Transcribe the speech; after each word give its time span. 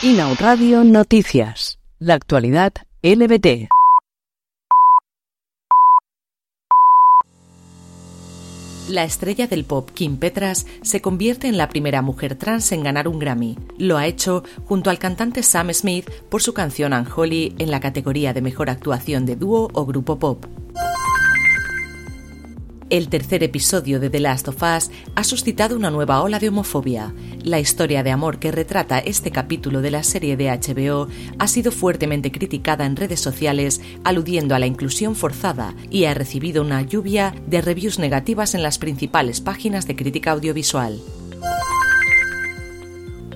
Inau 0.00 0.36
Radio 0.38 0.84
Noticias. 0.84 1.80
La 1.98 2.14
actualidad 2.14 2.72
LBT. 3.02 3.68
La 8.88 9.02
estrella 9.02 9.48
del 9.48 9.64
pop 9.64 9.90
Kim 9.92 10.16
Petras 10.18 10.66
se 10.82 11.00
convierte 11.02 11.48
en 11.48 11.58
la 11.58 11.68
primera 11.68 12.00
mujer 12.00 12.36
trans 12.36 12.70
en 12.70 12.84
ganar 12.84 13.08
un 13.08 13.18
Grammy. 13.18 13.58
Lo 13.76 13.96
ha 13.96 14.06
hecho 14.06 14.44
junto 14.66 14.90
al 14.90 15.00
cantante 15.00 15.42
Sam 15.42 15.74
Smith 15.74 16.08
por 16.30 16.42
su 16.42 16.54
canción 16.54 16.92
Unholy 16.92 17.56
en 17.58 17.72
la 17.72 17.80
categoría 17.80 18.32
de 18.32 18.40
mejor 18.40 18.70
actuación 18.70 19.26
de 19.26 19.34
dúo 19.34 19.68
o 19.72 19.84
grupo 19.84 20.20
pop. 20.20 20.46
El 22.90 23.10
tercer 23.10 23.42
episodio 23.42 24.00
de 24.00 24.08
The 24.08 24.18
Last 24.18 24.48
of 24.48 24.62
Us 24.62 24.90
ha 25.14 25.22
suscitado 25.22 25.76
una 25.76 25.90
nueva 25.90 26.22
ola 26.22 26.38
de 26.38 26.48
homofobia. 26.48 27.12
La 27.44 27.60
historia 27.60 28.02
de 28.02 28.10
amor 28.10 28.38
que 28.38 28.50
retrata 28.50 28.98
este 28.98 29.30
capítulo 29.30 29.82
de 29.82 29.90
la 29.90 30.02
serie 30.02 30.38
de 30.38 30.48
HBO 30.48 31.06
ha 31.38 31.48
sido 31.48 31.70
fuertemente 31.70 32.32
criticada 32.32 32.86
en 32.86 32.96
redes 32.96 33.20
sociales, 33.20 33.82
aludiendo 34.04 34.54
a 34.54 34.58
la 34.58 34.66
inclusión 34.66 35.16
forzada, 35.16 35.74
y 35.90 36.06
ha 36.06 36.14
recibido 36.14 36.62
una 36.62 36.80
lluvia 36.80 37.34
de 37.46 37.60
reviews 37.60 37.98
negativas 37.98 38.54
en 38.54 38.62
las 38.62 38.78
principales 38.78 39.42
páginas 39.42 39.86
de 39.86 39.94
crítica 39.94 40.30
audiovisual. 40.30 40.98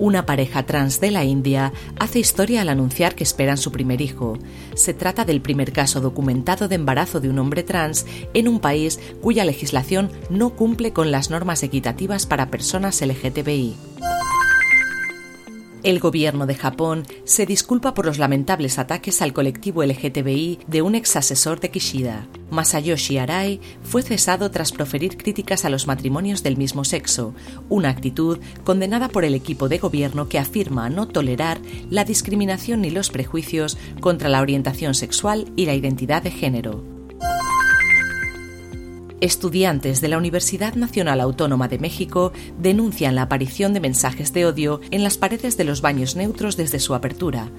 Una 0.03 0.25
pareja 0.25 0.65
trans 0.65 0.99
de 0.99 1.11
la 1.11 1.23
India 1.23 1.71
hace 1.97 2.19
historia 2.19 2.59
al 2.59 2.67
anunciar 2.67 3.15
que 3.15 3.23
esperan 3.23 3.57
su 3.57 3.71
primer 3.71 4.01
hijo. 4.01 4.37
Se 4.75 4.93
trata 4.93 5.23
del 5.23 5.39
primer 5.39 5.71
caso 5.71 6.01
documentado 6.01 6.67
de 6.67 6.75
embarazo 6.75 7.21
de 7.21 7.29
un 7.29 7.39
hombre 7.39 7.63
trans 7.63 8.05
en 8.33 8.49
un 8.49 8.59
país 8.59 8.99
cuya 9.21 9.45
legislación 9.45 10.11
no 10.29 10.49
cumple 10.49 10.91
con 10.91 11.11
las 11.11 11.29
normas 11.29 11.63
equitativas 11.63 12.25
para 12.25 12.47
personas 12.47 13.01
LGTBI. 13.01 13.75
El 15.83 15.99
gobierno 15.99 16.45
de 16.45 16.55
Japón 16.55 17.03
se 17.25 17.45
disculpa 17.45 17.93
por 17.93 18.05
los 18.05 18.17
lamentables 18.17 18.79
ataques 18.79 19.21
al 19.21 19.33
colectivo 19.33 19.83
LGTBI 19.83 20.59
de 20.65 20.81
un 20.81 20.95
ex 20.95 21.17
asesor 21.17 21.59
de 21.59 21.71
Kishida. 21.71 22.25
Masayoshi 22.51 23.17
Arai 23.17 23.59
fue 23.83 24.01
cesado 24.01 24.49
tras 24.49 24.71
proferir 24.71 25.17
críticas 25.17 25.65
a 25.65 25.69
los 25.69 25.85
matrimonios 25.85 26.41
del 26.41 26.55
mismo 26.55 26.85
sexo, 26.85 27.33
una 27.67 27.89
actitud 27.89 28.39
condenada 28.63 29.09
por 29.09 29.25
el 29.25 29.35
equipo 29.35 29.67
de 29.67 29.79
gobierno 29.79 30.29
que 30.29 30.39
afirma 30.39 30.89
no 30.89 31.09
tolerar 31.09 31.59
la 31.89 32.05
discriminación 32.05 32.79
ni 32.79 32.89
los 32.89 33.09
prejuicios 33.09 33.77
contra 33.99 34.29
la 34.29 34.39
orientación 34.39 34.95
sexual 34.95 35.51
y 35.57 35.65
la 35.65 35.73
identidad 35.73 36.23
de 36.23 36.31
género. 36.31 36.92
Estudiantes 39.23 40.01
de 40.01 40.09
la 40.09 40.17
Universidad 40.17 40.75
Nacional 40.75 41.21
Autónoma 41.21 41.69
de 41.69 41.79
México 41.79 42.33
denuncian 42.59 43.15
la 43.15 43.21
aparición 43.21 43.73
de 43.73 43.79
mensajes 43.79 44.33
de 44.33 44.45
odio 44.45 44.81
en 44.91 45.01
las 45.01 45.17
paredes 45.17 45.55
de 45.55 45.63
los 45.63 45.79
baños 45.79 46.17
neutros 46.17 46.57
desde 46.57 46.77
su 46.81 46.93
apertura. 46.93 47.49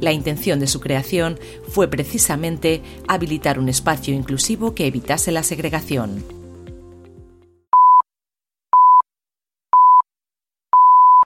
La 0.00 0.12
intención 0.12 0.60
de 0.60 0.68
su 0.68 0.78
creación 0.78 1.40
fue 1.66 1.88
precisamente 1.88 2.82
habilitar 3.08 3.58
un 3.58 3.68
espacio 3.68 4.14
inclusivo 4.14 4.76
que 4.76 4.86
evitase 4.86 5.32
la 5.32 5.42
segregación. 5.42 6.37